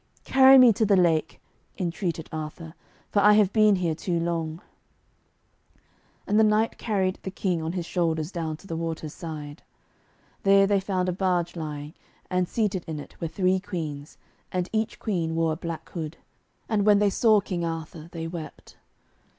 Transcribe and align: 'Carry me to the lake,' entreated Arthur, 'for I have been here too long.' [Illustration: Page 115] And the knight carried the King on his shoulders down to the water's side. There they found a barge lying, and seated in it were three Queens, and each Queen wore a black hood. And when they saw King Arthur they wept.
'Carry 0.23 0.57
me 0.57 0.73
to 0.73 0.83
the 0.83 0.95
lake,' 0.97 1.39
entreated 1.77 2.27
Arthur, 2.31 2.73
'for 3.11 3.19
I 3.19 3.33
have 3.33 3.53
been 3.53 3.75
here 3.75 3.93
too 3.93 4.19
long.' 4.19 4.59
[Illustration: 6.25 6.25
Page 6.25 6.33
115] 6.33 6.39
And 6.39 6.39
the 6.39 6.49
knight 6.49 6.77
carried 6.79 7.19
the 7.21 7.29
King 7.29 7.61
on 7.61 7.73
his 7.73 7.85
shoulders 7.85 8.31
down 8.31 8.57
to 8.57 8.65
the 8.65 8.75
water's 8.75 9.13
side. 9.13 9.61
There 10.41 10.65
they 10.65 10.79
found 10.79 11.07
a 11.07 11.11
barge 11.13 11.55
lying, 11.55 11.93
and 12.31 12.49
seated 12.49 12.83
in 12.87 12.99
it 12.99 13.21
were 13.21 13.27
three 13.27 13.59
Queens, 13.59 14.17
and 14.51 14.67
each 14.73 14.97
Queen 14.97 15.35
wore 15.35 15.53
a 15.53 15.55
black 15.55 15.87
hood. 15.89 16.17
And 16.67 16.83
when 16.83 16.97
they 16.97 17.11
saw 17.11 17.39
King 17.39 17.63
Arthur 17.63 18.09
they 18.11 18.25
wept. 18.25 18.77